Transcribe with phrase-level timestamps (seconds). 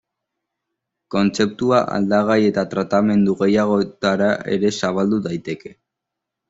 [1.15, 5.79] Kontzeptua aldagai eta tratamendu gehiagotara ere zabaldu daiteke.